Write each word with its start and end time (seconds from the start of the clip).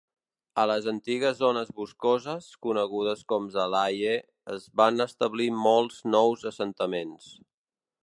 A 0.61 0.63
les 0.69 0.85
antigues 0.91 1.37
zones 1.41 1.69
boscoses, 1.81 2.47
conegudes 2.67 3.23
com 3.35 3.47
Zalesye, 3.59 4.17
es 4.57 4.67
van 4.85 5.07
establir 5.09 5.49
molts 5.71 6.05
nous 6.17 6.51
assentaments. 6.55 7.35